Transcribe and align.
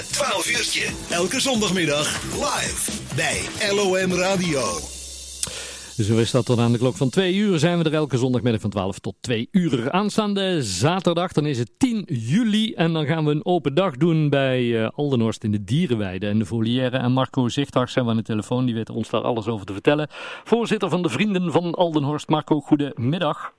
Het 0.00 0.12
12 0.12 0.50
uurtje. 0.50 0.88
Elke 1.10 1.40
zondagmiddag 1.40 2.22
live 2.32 2.90
bij 3.16 3.40
LOM 3.70 4.12
Radio. 4.12 4.60
Zo 5.96 6.16
is 6.16 6.30
dat 6.30 6.46
tot 6.46 6.58
aan 6.58 6.72
de 6.72 6.78
klok 6.78 6.96
van 6.96 7.10
2 7.10 7.34
uur 7.34 7.58
zijn 7.58 7.78
we 7.78 7.84
er 7.84 7.94
elke 7.94 8.18
zondagmiddag 8.18 8.60
van 8.60 8.70
12 8.70 8.98
tot 8.98 9.14
2 9.20 9.48
uur. 9.50 9.90
Aanstaande 9.90 10.62
zaterdag, 10.62 11.32
dan 11.32 11.46
is 11.46 11.58
het 11.58 11.70
10 11.78 12.04
juli 12.08 12.74
en 12.74 12.92
dan 12.92 13.06
gaan 13.06 13.24
we 13.24 13.30
een 13.30 13.44
open 13.44 13.74
dag 13.74 13.96
doen 13.96 14.28
bij 14.28 14.62
uh, 14.62 14.88
Aldenhorst 14.94 15.44
in 15.44 15.50
de 15.50 15.64
Dierenweide 15.64 16.26
en 16.26 16.38
de 16.38 16.44
Volière. 16.44 16.96
En 16.96 17.12
Marco 17.12 17.48
Zichtdag 17.48 17.90
zijn 17.90 18.04
we 18.04 18.10
aan 18.10 18.16
de 18.16 18.22
telefoon, 18.22 18.64
die 18.64 18.74
weet 18.74 18.90
ons 18.90 19.10
daar 19.10 19.22
alles 19.22 19.46
over 19.46 19.66
te 19.66 19.72
vertellen. 19.72 20.08
Voorzitter 20.44 20.88
van 20.88 21.02
de 21.02 21.08
Vrienden 21.08 21.52
van 21.52 21.74
Aldenhorst. 21.74 22.28
Marco, 22.28 22.60
goedemiddag. 22.60 23.52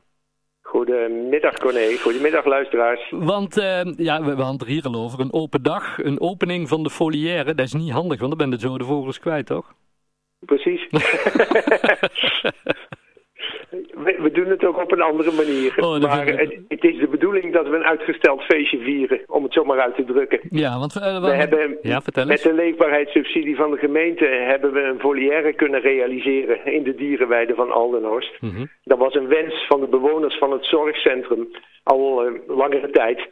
Goedemiddag 0.71 1.57
Corné, 1.59 1.97
goedemiddag 1.97 2.45
luisteraars. 2.45 3.09
Want 3.09 3.57
uh, 3.57 3.83
ja, 3.97 4.23
we, 4.23 4.35
we 4.35 4.41
hadden 4.41 4.59
het 4.59 4.67
hier 4.67 4.83
al 4.83 4.95
over, 4.95 5.19
een 5.19 5.33
open 5.33 5.63
dag, 5.63 6.03
een 6.03 6.21
opening 6.21 6.67
van 6.67 6.83
de 6.83 6.89
foliaire, 6.89 7.53
dat 7.53 7.65
is 7.65 7.73
niet 7.73 7.91
handig, 7.91 8.19
want 8.19 8.37
dan 8.37 8.49
ben 8.49 8.59
je 8.59 8.67
zo 8.67 8.77
de 8.77 8.83
vogels 8.83 9.19
kwijt, 9.19 9.45
toch? 9.45 9.73
Precies. 10.39 10.87
we, 14.03 14.17
we, 14.21 14.29
doen 14.33 14.47
het 14.47 14.65
ook 14.65 14.77
op 14.77 14.90
een 15.01 15.07
andere 15.07 15.31
manier. 15.31 15.73
Oh, 15.77 15.99
maar 15.99 16.25
het, 16.25 16.57
het, 16.67 16.83
is 16.83 16.99
de 16.99 17.07
bedoeling 17.07 17.53
dat 17.53 17.67
we 17.67 17.75
een 17.75 17.83
uitgesteld 17.83 18.41
feestje 18.41 18.79
vieren, 18.79 19.21
om 19.27 19.43
het 19.43 19.53
zo 19.53 19.63
maar 19.63 19.79
uit 19.79 19.95
te 19.95 20.03
drukken. 20.03 20.39
Ja, 20.49 20.79
want 20.79 20.95
uh, 20.95 21.21
we 21.21 21.33
hebben 21.33 21.77
ja, 21.81 22.01
met 22.25 22.41
de 22.41 22.53
leefbaarheidssubsidie 22.53 23.55
van 23.55 23.71
de 23.71 23.77
gemeente 23.77 24.25
hebben 24.25 24.73
we 24.73 24.81
een 24.81 24.99
volière 24.99 25.53
kunnen 25.53 25.81
realiseren 25.81 26.65
in 26.65 26.83
de 26.83 26.95
dierenweide 26.95 27.55
van 27.55 27.71
Aldenhorst. 27.71 28.41
Mm 28.41 28.49
-hmm. 28.49 28.69
Dat 28.83 28.97
was 28.97 29.15
een 29.15 29.27
wens 29.27 29.65
van 29.67 29.79
de 29.79 29.87
bewoners 29.87 30.37
van 30.37 30.51
het 30.51 30.65
zorgcentrum 30.65 31.47
al 31.83 32.25
uh, 32.25 32.39
langere 32.47 32.89
tijd. 32.89 33.29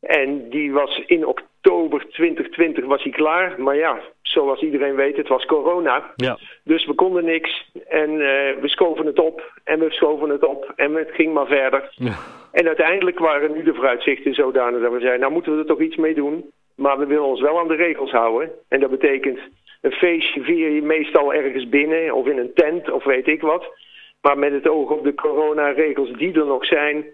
En 0.00 0.50
die 0.50 0.72
was 0.72 1.02
in 1.06 1.26
oktober 1.26 2.06
2020 2.08 2.84
was 2.84 3.02
hij 3.02 3.12
klaar. 3.12 3.60
Maar 3.60 3.76
ja, 3.76 4.00
zoals 4.32 4.60
iedereen 4.60 4.94
weet, 4.94 5.16
het 5.16 5.28
was 5.28 5.44
corona. 5.44 6.12
Ja. 6.16 6.38
Dus 6.64 6.86
we 6.86 6.94
konden 6.94 7.24
niks. 7.24 7.70
En 7.88 8.10
uh, 8.10 8.18
we 8.60 8.68
schoven 8.68 9.06
het 9.06 9.18
op. 9.18 9.60
En 9.64 9.78
we 9.78 9.90
schoven 9.90 10.28
het 10.28 10.44
op. 10.44 10.72
En 10.76 10.94
het 10.94 11.10
ging 11.12 11.32
maar 11.32 11.46
verder. 11.46 11.92
Ja. 11.94 12.12
En 12.52 12.66
uiteindelijk 12.66 13.18
waren 13.18 13.52
nu 13.52 13.62
de 13.62 13.74
vooruitzichten 13.74 14.34
zodanig 14.34 14.80
dat 14.82 14.92
we 14.92 15.00
zeiden... 15.00 15.20
nou 15.20 15.32
moeten 15.32 15.52
we 15.52 15.58
er 15.58 15.66
toch 15.66 15.80
iets 15.80 15.96
mee 15.96 16.14
doen. 16.14 16.50
Maar 16.76 16.98
we 16.98 17.06
willen 17.06 17.24
ons 17.24 17.40
wel 17.40 17.58
aan 17.58 17.68
de 17.68 17.74
regels 17.74 18.10
houden. 18.10 18.50
En 18.68 18.80
dat 18.80 18.90
betekent... 18.90 19.38
een 19.80 19.92
feestje 19.92 20.42
vier 20.42 20.70
je 20.70 20.82
meestal 20.82 21.34
ergens 21.34 21.68
binnen... 21.68 22.14
of 22.14 22.26
in 22.26 22.38
een 22.38 22.54
tent 22.54 22.90
of 22.90 23.04
weet 23.04 23.26
ik 23.26 23.40
wat. 23.40 23.64
Maar 24.20 24.38
met 24.38 24.52
het 24.52 24.68
oog 24.68 24.90
op 24.90 25.04
de 25.04 25.14
coronaregels 25.14 26.12
die 26.12 26.34
er 26.34 26.46
nog 26.46 26.64
zijn... 26.64 27.04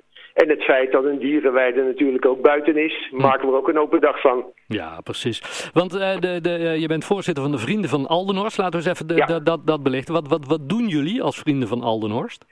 En 0.42 0.48
het 0.48 0.62
feit 0.62 0.92
dat 0.92 1.04
een 1.04 1.18
dierenweide 1.18 1.82
natuurlijk 1.82 2.26
ook 2.26 2.42
buiten 2.42 2.76
is, 2.76 3.08
maken 3.10 3.46
we 3.46 3.52
er 3.52 3.58
ook 3.58 3.68
een 3.68 3.78
open 3.78 4.00
dag 4.00 4.20
van. 4.20 4.44
Ja, 4.66 5.00
precies. 5.00 5.70
Want 5.72 5.94
uh, 5.94 6.18
de, 6.18 6.40
de, 6.40 6.58
uh, 6.58 6.80
je 6.80 6.86
bent 6.86 7.04
voorzitter 7.04 7.42
van 7.42 7.52
de 7.52 7.58
Vrienden 7.58 7.90
van 7.90 8.06
Aldenhorst. 8.06 8.58
Laten 8.58 8.80
we 8.80 8.88
eens 8.88 8.94
even 8.94 9.06
de, 9.06 9.14
ja. 9.14 9.26
de, 9.26 9.42
dat, 9.42 9.66
dat 9.66 9.82
belichten. 9.82 10.14
Wat, 10.14 10.28
wat, 10.28 10.46
wat 10.46 10.68
doen 10.68 10.86
jullie 10.86 11.22
als 11.22 11.38
Vrienden 11.38 11.68
van 11.68 11.82
Aldenhorst? 11.82 12.44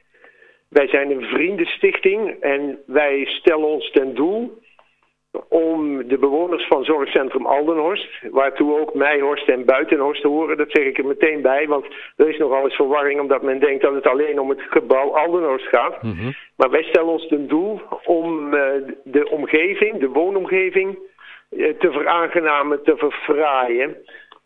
Wij 0.68 0.88
zijn 0.88 1.10
een 1.10 1.22
vriendenstichting 1.22 2.30
en 2.40 2.78
wij 2.86 3.24
stellen 3.24 3.68
ons 3.68 3.90
ten 3.90 4.14
doel 4.14 4.58
om 5.48 6.08
de 6.08 6.18
bewoners 6.18 6.66
van 6.66 6.84
zorgcentrum 6.84 7.46
Aldenhorst, 7.46 8.08
waartoe 8.30 8.80
ook 8.80 8.94
Meijhorst 8.94 9.48
en 9.48 9.64
Buitenhorst 9.64 10.22
horen, 10.22 10.56
dat 10.56 10.70
zeg 10.70 10.84
ik 10.84 10.98
er 10.98 11.06
meteen 11.06 11.42
bij, 11.42 11.66
want 11.68 11.86
er 12.16 12.28
is 12.28 12.38
nogal 12.38 12.64
eens 12.64 12.74
verwarring 12.74 13.20
omdat 13.20 13.42
men 13.42 13.60
denkt 13.60 13.82
dat 13.82 13.94
het 13.94 14.06
alleen 14.06 14.40
om 14.40 14.48
het 14.48 14.60
gebouw 14.70 15.16
Aldenhorst 15.16 15.66
gaat. 15.66 16.02
Mm 16.02 16.16
-hmm. 16.18 16.34
Maar 16.56 16.70
wij 16.70 16.82
stellen 16.82 17.12
ons 17.12 17.28
ten 17.28 17.48
doel 17.48 17.80
om 18.04 18.54
uh, 18.54 18.62
de 19.04 19.28
omgeving, 19.30 20.00
de 20.00 20.08
woonomgeving, 20.08 20.98
uh, 21.50 21.72
te 21.78 21.92
veraangenamen, 21.92 22.82
te 22.82 22.96
verfraaien. 22.96 23.96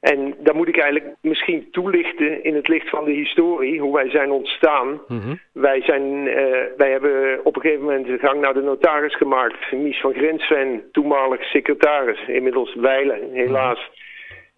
En 0.00 0.34
dan 0.38 0.56
moet 0.56 0.68
ik 0.68 0.78
eigenlijk 0.78 1.14
misschien 1.22 1.70
toelichten 1.70 2.44
in 2.44 2.54
het 2.54 2.68
licht 2.68 2.88
van 2.88 3.04
de 3.04 3.12
historie, 3.12 3.80
hoe 3.80 3.94
wij 3.94 4.10
zijn 4.10 4.30
ontstaan. 4.30 4.88
Mm 4.88 5.20
-hmm. 5.20 5.40
Wij, 5.52 5.82
zijn, 5.82 6.26
uh, 6.26 6.34
wij 6.76 6.90
hebben 6.90 7.44
op 7.44 7.56
een 7.56 7.62
gegeven 7.62 7.84
moment 7.84 8.06
de 8.06 8.18
gang 8.18 8.40
naar 8.40 8.54
de 8.54 8.62
notaris 8.62 9.16
gemaakt. 9.16 9.72
Mies 9.72 10.00
van 10.00 10.12
Grinsven, 10.14 10.82
toenmalig 10.92 11.42
secretaris, 11.42 12.28
inmiddels 12.28 12.74
wijlen, 12.74 13.32
helaas. 13.32 13.78
Mm 13.78 13.84
-hmm. 13.84 14.08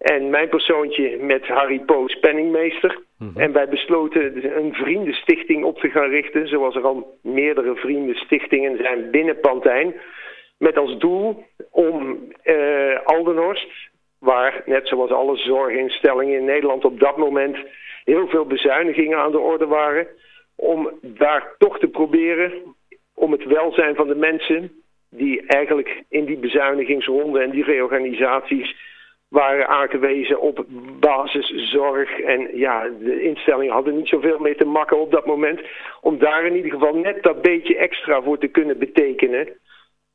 En 0.03 0.29
mijn 0.29 0.49
persoontje 0.49 1.17
met 1.17 1.47
Harry 1.47 1.79
Poos, 1.79 2.19
penningmeester. 2.19 2.89
Mhm. 2.89 3.01
Mm 3.27 3.31
-hmm. 3.33 3.41
En 3.41 3.51
wij 3.51 3.67
besloten 3.67 4.57
een 4.57 4.73
vriendenstichting 4.73 5.63
op 5.63 5.79
te 5.79 5.89
gaan 5.89 6.09
richten, 6.09 6.47
zoals 6.47 6.75
er 6.75 6.83
al 6.83 7.17
meerdere 7.21 7.75
vriendenstichtingen 7.75 8.77
zijn 8.77 9.11
binnen 9.11 9.39
Pantijn. 9.39 9.93
Met 10.57 10.77
als 10.77 10.97
doel 10.97 11.45
om 11.71 12.19
uh, 12.43 12.99
Aldenhorst, 13.03 13.91
waar, 14.23 14.61
net 14.65 14.87
zoals 14.87 15.11
alle 15.11 15.37
zorginstellingen 15.37 16.37
in 16.37 16.45
Nederland 16.45 16.85
op 16.85 16.99
dat 16.99 17.17
moment, 17.17 17.57
heel 18.03 18.27
veel 18.27 18.45
bezuinigingen 18.45 19.17
aan 19.17 19.31
de 19.31 19.39
orde 19.39 19.67
waren, 19.67 20.07
om 20.55 20.89
daar 21.01 21.55
toch 21.57 21.79
te 21.79 21.87
proberen 21.87 22.51
om 23.13 23.31
het 23.31 23.43
welzijn 23.43 23.95
van 23.95 24.07
de 24.07 24.15
mensen, 24.15 24.71
die 25.09 25.45
eigenlijk 25.45 26.03
in 26.09 26.25
die 26.25 26.37
bezuinigingsronde 26.37 27.39
en 27.39 27.49
die 27.49 27.63
reorganisaties 27.63 28.75
waren 29.33 29.67
aangewezen 29.67 30.41
op 30.41 30.65
basiszorg. 30.99 32.19
En 32.19 32.57
ja, 32.57 32.89
de 32.99 33.21
instellingen 33.21 33.73
hadden 33.73 33.95
niet 33.95 34.07
zoveel 34.07 34.39
mee 34.39 34.55
te 34.55 34.65
makken 34.65 34.99
op 34.99 35.11
dat 35.11 35.25
moment. 35.25 35.61
Om 36.01 36.17
daar 36.17 36.45
in 36.45 36.55
ieder 36.55 36.71
geval 36.71 36.95
net 36.95 37.23
dat 37.23 37.41
beetje 37.41 37.77
extra 37.77 38.21
voor 38.21 38.37
te 38.37 38.47
kunnen 38.47 38.77
betekenen. 38.77 39.47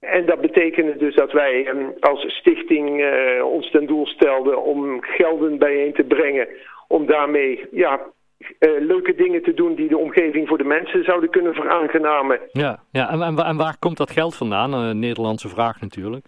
En 0.01 0.27
dat 0.27 0.41
betekende 0.41 0.97
dus 0.97 1.15
dat 1.15 1.33
wij 1.33 1.69
um, 1.69 1.95
als 2.01 2.37
stichting 2.37 3.01
uh, 3.01 3.45
ons 3.45 3.71
ten 3.71 3.87
doel 3.87 4.07
stelden 4.07 4.63
om 4.63 5.03
gelden 5.03 5.59
bijeen 5.59 5.93
te 5.93 6.05
brengen. 6.05 6.49
Om 6.89 7.07
daarmee 7.07 7.67
ja, 7.71 8.01
uh, 8.39 8.81
leuke 8.81 9.15
dingen 9.15 9.43
te 9.43 9.55
doen 9.55 9.75
die 9.75 9.89
de 9.89 9.99
omgeving 9.99 10.49
voor 10.49 10.59
de 10.59 10.65
mensen 10.65 11.05
zouden 11.05 11.31
kunnen 11.31 11.55
veraangenamen. 11.55 12.41
Ja, 12.53 12.83
ja. 12.91 13.11
En, 13.11 13.23
en, 13.23 13.37
en 13.37 13.57
waar 13.57 13.77
komt 13.79 13.97
dat 13.97 14.11
geld 14.11 14.37
vandaan? 14.37 14.73
Een 14.73 14.99
Nederlandse 14.99 15.49
vraag 15.49 15.81
natuurlijk. 15.81 16.27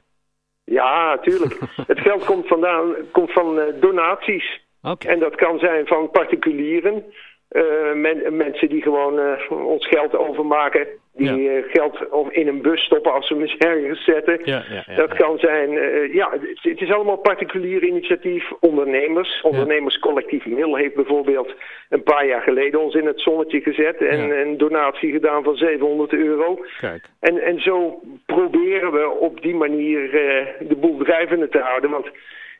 Ja, 0.64 1.14
natuurlijk. 1.14 1.58
het 1.92 2.00
geld 2.00 2.24
komt, 2.24 2.46
vandaan, 2.46 2.94
komt 3.12 3.32
van 3.32 3.58
uh, 3.58 3.64
donaties. 3.80 4.60
Okay. 4.82 5.12
En 5.12 5.18
dat 5.18 5.34
kan 5.34 5.58
zijn 5.58 5.86
van 5.86 6.10
particulieren. 6.10 7.04
Uh, 7.50 7.92
men, 7.94 8.36
mensen 8.36 8.68
die 8.68 8.82
gewoon 8.82 9.18
uh, 9.18 9.66
ons 9.66 9.86
geld 9.86 10.16
overmaken. 10.16 10.86
Die 11.20 11.42
ja. 11.42 11.56
uh, 11.56 11.64
geld 11.68 11.98
in 12.30 12.48
een 12.48 12.62
bus 12.62 12.84
stoppen 12.84 13.12
als 13.12 13.26
ze 13.26 13.34
hem 13.34 13.42
eens 13.42 13.56
ergens 13.56 14.04
zetten. 14.04 14.40
Ja, 14.44 14.64
ja, 14.70 14.84
ja, 14.86 14.94
dat 14.94 15.14
kan 15.14 15.38
zijn, 15.38 15.70
ja, 16.12 16.30
het, 16.30 16.58
het, 16.62 16.80
is 16.80 16.92
allemaal 16.92 17.16
particulier 17.16 17.82
initiatief. 17.82 18.52
Ondernemers. 18.60 19.40
Ondernemerscollectief 19.42 20.46
Mil 20.46 20.76
heeft 20.76 20.94
bijvoorbeeld 20.94 21.54
een 21.88 22.02
paar 22.02 22.26
jaar 22.26 22.42
geleden 22.42 22.80
ons 22.80 22.94
in 22.94 23.06
het 23.06 23.20
zonnetje 23.20 23.60
gezet. 23.60 23.96
En 23.96 24.38
een 24.38 24.58
donatie 24.58 25.12
gedaan 25.12 25.42
van 25.42 25.56
700 25.56 26.12
euro. 26.12 26.64
Kijk. 26.78 27.08
En, 27.20 27.38
en 27.38 27.60
zo 27.60 28.00
proberen 28.26 28.92
we 28.92 29.08
op 29.20 29.42
die 29.42 29.54
manier 29.54 30.10
de 30.68 30.76
boel 30.76 30.96
drijvende 30.96 31.48
te 31.48 31.58
houden. 31.58 31.90
Want 31.90 32.10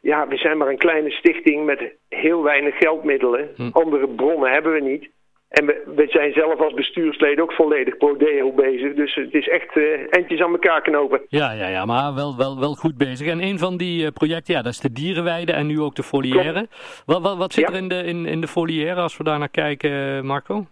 ja, 0.01 0.29
we 0.29 0.37
zijn 0.37 0.59
maar 0.59 0.69
een 0.69 0.79
kleine 0.79 1.11
stichting 1.11 1.65
met 1.65 1.93
heel 2.09 2.43
weinig 2.43 2.77
geldmiddelen. 2.77 3.49
Hm. 3.57 3.69
Andere 3.73 4.09
bronnen 4.09 4.53
hebben 4.53 4.73
we 4.73 4.81
niet. 4.81 5.09
En 5.51 5.67
we, 5.67 5.83
we 5.97 6.07
zijn 6.09 6.33
zelf 6.33 6.61
als 6.61 6.75
bestuursleden 6.75 7.45
ook 7.45 7.53
volledig 7.53 7.97
pro 7.97 8.17
deo 8.17 8.53
bezig. 8.53 8.95
Dus 8.95 9.15
het 9.15 9.35
is 9.35 9.49
echt 9.49 9.77
uh, 9.77 9.85
eindjes 10.11 10.41
aan 10.41 10.53
elkaar 10.53 10.83
knopen. 10.83 11.21
Ja, 11.29 11.53
ja, 11.53 11.69
ja 11.69 11.85
maar 11.85 12.15
wel, 12.15 12.37
wel, 12.37 12.61
wel 12.61 12.75
goed 12.75 12.97
bezig. 12.97 13.29
En 13.29 13.43
een 13.43 13.59
van 13.59 13.77
die 13.77 14.03
uh, 14.03 14.09
projecten, 14.09 14.55
ja, 14.55 14.63
dat 14.63 14.73
is 14.73 14.81
de 14.81 14.93
dierenweide 14.93 15.53
en 15.53 15.67
nu 15.67 15.81
ook 15.81 15.95
de 15.95 16.03
foliaire. 16.03 16.67
Wat, 17.07 17.23
wat, 17.23 17.37
wat 17.37 17.53
zit 17.53 17.69
ja. 17.69 17.73
er 17.73 17.79
in 17.79 17.89
de, 17.89 18.05
in, 18.05 18.27
in 18.27 18.41
de 18.41 18.47
foliaire 18.47 19.01
als 19.01 19.17
we 19.17 19.25
daar 19.25 19.39
naar 19.39 19.49
kijken, 19.49 20.27
Marco? 20.27 20.67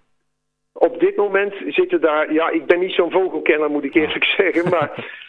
Op 0.73 1.01
dit 1.01 1.17
moment 1.17 1.55
zitten 1.67 2.01
daar, 2.01 2.33
ja, 2.33 2.51
ik 2.51 2.67
ben 2.67 2.79
niet 2.79 2.93
zo'n 2.93 3.11
vogelkenner 3.11 3.71
moet 3.71 3.85
ik 3.85 3.95
eerlijk 3.95 4.25
zeggen, 4.25 4.71
maar 4.71 4.91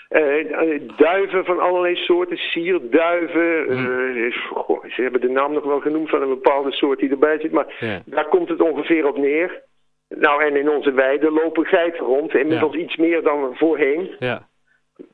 duiven 0.97 1.45
van 1.45 1.59
allerlei 1.59 1.95
soorten, 1.95 2.37
sierduiven, 2.37 3.65
Hmm. 3.65 4.15
uh, 4.15 4.35
goh, 4.51 4.85
ze 4.85 5.01
hebben 5.01 5.21
de 5.21 5.29
naam 5.29 5.53
nog 5.53 5.63
wel 5.63 5.79
genoemd 5.79 6.09
van 6.09 6.21
een 6.21 6.29
bepaalde 6.29 6.71
soort 6.71 6.99
die 6.99 7.09
erbij 7.09 7.39
zit, 7.39 7.51
maar 7.51 7.75
ja. 7.79 8.01
daar 8.05 8.27
komt 8.27 8.49
het 8.49 8.61
ongeveer 8.61 9.07
op 9.07 9.17
neer. 9.17 9.63
Nou, 10.09 10.43
en 10.43 10.55
in 10.55 10.69
onze 10.69 10.91
weide 10.91 11.31
lopen 11.31 11.65
geiten 11.65 12.05
rond, 12.05 12.35
inmiddels 12.35 12.73
ja. 12.73 12.79
iets 12.79 12.95
meer 12.95 13.23
dan 13.23 13.55
voorheen. 13.55 14.15
Ja. 14.19 14.47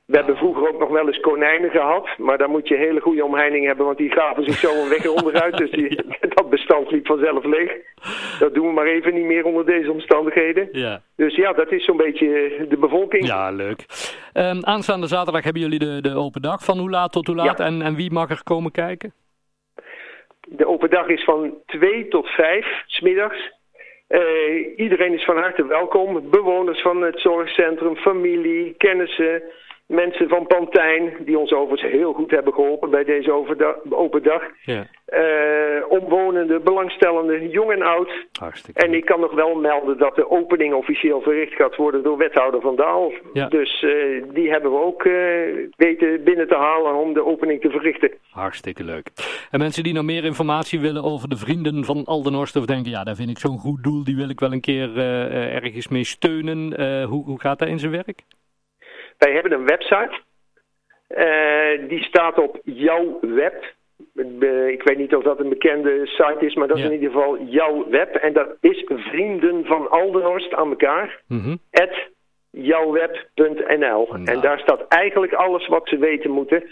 We 0.06 0.16
hebben 0.16 0.38
vroeger 0.38 0.70
ook 0.70 0.80
nog 0.80 0.90
wel 0.90 1.08
eens 1.08 1.20
konijnen 1.20 1.70
gehad, 1.70 2.08
maar 2.18 2.38
daar 2.38 2.50
moet 2.50 2.68
je 2.68 2.76
hele 2.76 3.00
goede 3.00 3.26
omheining 3.26 3.66
hebben, 3.66 3.86
want 3.86 3.98
die 3.98 4.12
gaven 4.12 4.44
zich 4.44 4.56
zo 4.56 4.82
een 4.82 4.90
weg 4.90 5.08
onderuit, 5.08 5.58
dus 5.58 5.72
die, 5.72 6.00
dat 6.36 6.50
bestand 6.50 6.92
liep 6.92 7.08
vanzelf 7.08 7.44
leeg. 7.44 7.72
Dat 8.40 8.54
doen 8.54 8.68
we 8.68 8.74
maar 8.74 8.86
even 8.86 9.14
niet 9.14 9.26
meer 9.26 9.46
onder 9.46 9.66
deze 9.66 9.92
omstandigheden. 9.92 10.70
Ja. 10.72 11.02
Dus 11.16 11.36
ja, 11.36 11.54
dat 11.54 11.72
is 11.72 11.86
zo'n 11.86 11.98
beetje 11.98 12.28
de 12.70 12.78
bevolking. 12.78 13.28
Ja, 13.28 13.52
leuk. 13.52 13.86
Um, 14.34 14.66
aanstaande 14.66 15.08
zaterdag 15.08 15.44
hebben 15.44 15.62
jullie 15.62 15.80
de, 15.80 16.02
de 16.02 16.16
open 16.16 16.42
dag. 16.42 16.64
Van 16.64 16.78
hoe 16.80 16.90
laat 16.90 17.12
tot 17.12 17.28
hoe 17.28 17.36
laat 17.36 17.58
ja. 17.58 17.66
en, 17.66 17.82
en 17.82 17.96
wie 17.96 18.12
mag 18.12 18.30
er 18.30 18.44
komen 18.44 18.72
kijken? 18.72 19.14
De 20.48 20.68
open 20.68 20.90
dag 20.90 21.08
is 21.08 21.24
van 21.24 21.54
2 21.66 22.08
tot 22.08 22.28
5, 22.28 22.84
smiddags. 22.86 23.54
Uh, 24.10 24.78
iedereen 24.78 25.14
is 25.14 25.24
van 25.24 25.38
harte 25.38 25.66
welkom. 25.66 26.30
Bewoners 26.30 26.82
van 26.82 27.02
het 27.02 27.20
zorgcentrum, 27.20 27.96
familie, 27.96 28.74
kennissen. 28.78 29.44
Mensen 29.88 30.28
van 30.28 30.48
Pantijn, 30.48 31.14
die 31.26 31.38
ons 31.38 31.52
overigens 31.52 31.92
heel 31.92 32.14
goed 32.14 32.32
hebben 32.32 32.54
geholpen 32.54 32.90
bij 32.90 33.04
deze 33.04 33.32
open 33.90 34.24
dag. 34.24 34.44
Ja. 34.62 34.88
Uh, 35.14 35.92
omwonenden, 35.92 36.64
belangstellenden, 36.64 37.50
jong 37.50 37.72
en 37.72 37.82
oud. 37.82 38.12
Hartstikke. 38.40 38.86
En 38.86 38.94
ik 38.94 39.06
kan 39.06 39.20
nog 39.20 39.34
wel 39.34 39.56
melden 39.56 39.98
dat 39.98 40.16
de 40.16 40.30
opening 40.30 40.74
officieel 40.74 41.22
verricht 41.22 41.54
gaat 41.54 41.76
worden 41.76 42.04
door 42.04 42.18
wethouder 42.18 42.62
Van 42.62 42.76
Daal. 42.76 43.12
Ja. 43.34 43.48
Dus 43.48 43.82
uh, 43.82 44.24
die 44.34 44.50
hebben 44.50 44.72
we 44.72 44.78
ook 44.78 45.04
uh, 45.04 45.14
weten 45.76 46.24
binnen 46.24 46.48
te 46.48 46.56
halen 46.56 46.96
om 46.96 47.14
de 47.14 47.26
opening 47.26 47.62
te 47.62 47.70
verrichten. 47.70 48.12
Hartstikke 48.30 48.84
leuk. 48.84 49.10
En 49.52 49.60
mensen 49.60 49.84
die 49.84 49.94
nog 49.94 50.04
meer 50.04 50.24
informatie 50.24 50.80
willen 50.80 51.04
over 51.04 51.30
de 51.30 51.38
vrienden 51.38 51.84
van 51.84 52.06
Aldenhorst 52.06 52.56
of 52.56 52.66
denken, 52.66 52.92
ja, 52.92 53.04
daar 53.04 53.16
vind 53.16 53.30
ik 53.30 53.40
zo'n 53.40 53.58
goed 53.58 53.84
doel, 53.84 54.04
die 54.04 54.16
wil 54.16 54.30
ik 54.30 54.40
wel 54.40 54.52
een 54.52 54.62
keer 54.62 54.98
ergens 54.98 55.88
mee 55.88 56.04
steunen. 56.04 56.82
hoe, 57.10 57.26
hoe 57.26 57.40
gaat 57.40 57.60
dat 57.60 57.68
in 57.68 57.80
zijn 57.80 57.92
werk? 57.92 58.24
Wij 59.18 59.34
hebben 59.34 59.52
een 59.52 59.66
website. 59.66 60.12
Uh, 61.10 61.90
die 61.90 62.04
staat 62.04 62.40
op 62.40 62.60
jouw 62.64 63.20
web. 63.22 63.74
Ik 64.68 64.84
weet 64.84 64.98
niet 64.98 65.16
of 65.16 65.24
dat 65.24 65.40
een 65.40 65.50
bekende 65.50 66.06
site 66.06 66.46
is, 66.46 66.56
maar 66.56 66.68
dat 66.68 66.78
is 66.78 66.84
in 66.84 66.94
ieder 66.94 67.12
geval 67.12 67.44
jouw 67.44 67.90
web. 67.90 68.16
En 68.16 68.34
dat 68.34 68.48
is 68.62 68.84
Vrienden 68.88 69.66
van 69.66 69.90
Aldenhorst 69.90 70.54
aan 70.54 70.70
elkaar. 70.70 71.22
Mm 71.28 71.60
jouwweb.nl. 72.56 74.16
En 74.24 74.42
daar 74.42 74.60
staat 74.60 74.88
eigenlijk 74.88 75.34
alles 75.34 75.68
wat 75.68 75.88
ze 75.88 75.98
weten 75.98 76.32
moeten. 76.32 76.64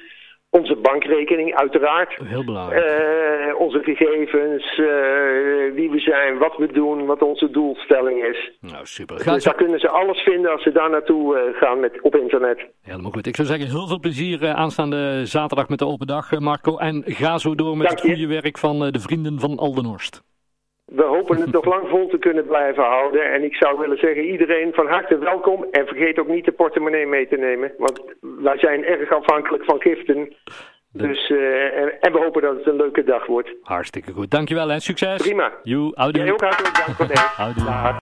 Onze 0.60 0.76
bankrekening, 0.76 1.56
uiteraard. 1.56 2.18
Heel 2.24 2.44
belangrijk. 2.44 2.86
Uh, 2.86 3.60
onze 3.60 3.80
gegevens, 3.84 4.78
uh, 4.78 4.88
wie 5.74 5.90
we 5.90 6.00
zijn, 6.00 6.38
wat 6.38 6.58
we 6.58 6.72
doen, 6.72 7.06
wat 7.06 7.22
onze 7.22 7.50
doelstelling 7.52 8.24
is. 8.24 8.52
Nou, 8.62 8.86
super. 8.86 9.20
Gaan 9.20 9.34
dus 9.34 9.44
daar 9.44 9.56
kunnen 9.56 9.80
ze 9.80 9.90
alles 9.90 10.20
vinden 10.20 10.52
als 10.52 10.64
ze 10.64 10.72
daar 10.72 10.90
naartoe 10.90 11.36
uh, 11.36 11.58
gaan 11.58 11.80
met, 11.80 12.02
op 12.02 12.16
internet. 12.16 12.66
Helemaal 12.82 13.12
goed. 13.12 13.28
Ik 13.28 13.36
zou 13.36 13.48
zeggen, 13.48 13.70
heel 13.70 13.88
veel 13.88 14.00
plezier 14.00 14.48
aanstaande 14.48 15.26
zaterdag 15.26 15.70
met 15.70 15.80
de 15.80 15.86
open 15.86 16.08
dag, 16.08 16.40
Marco. 16.40 16.78
En 16.78 17.04
ga 17.06 17.38
zo 17.38 17.56
door 17.56 17.78
met 17.78 17.90
het 17.90 18.02
goede 18.02 18.28
werk 18.28 18.58
van 18.58 18.80
de 18.80 19.00
vrienden 19.00 19.40
van 19.40 19.58
Aldenhorst. 19.58 20.33
We 20.96 21.04
hopen 21.04 21.42
het 21.42 21.52
nog 21.52 21.66
lang 21.66 21.90
vol 21.90 22.08
te 22.08 22.18
kunnen 22.18 22.46
blijven 22.46 22.84
houden. 22.84 23.34
En 23.34 23.44
ik 23.44 23.56
zou 23.56 23.80
willen 23.80 23.98
zeggen, 23.98 24.24
iedereen 24.24 24.74
van 24.74 24.88
harte 24.88 25.18
welkom. 25.18 25.66
En 25.72 25.88
vergeet 25.88 26.20
ook 26.20 26.28
niet 26.28 26.46
de 26.46 26.52
portemonnee 26.52 27.06
mee 27.06 27.28
te 27.28 27.36
nemen. 27.36 27.72
Want 27.78 28.02
wij 28.20 28.58
zijn 28.58 28.86
erg 28.86 29.12
afhankelijk 29.12 29.64
van 29.66 29.82
giften. 29.82 30.34
Dus, 30.92 31.30
uh, 31.30 31.82
en, 32.02 32.12
we 32.12 32.20
hopen 32.20 32.42
dat 32.42 32.56
het 32.56 32.68
een 32.68 32.76
leuke 32.76 33.04
dag 33.04 33.26
wordt. 33.26 33.50
Hartstikke 33.62 34.12
goed. 34.12 34.32
Dankjewel 34.32 34.72
en 34.72 34.82
succes. 34.82 35.22
Prima. 35.22 35.52
You, 35.64 35.94
Jij 36.12 36.32
ook 36.32 36.42
hartelijk 36.42 36.76
dank 36.86 36.98
voor 36.98 37.08
deze. 37.08 37.30